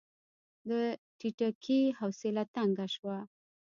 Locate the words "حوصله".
1.99-2.43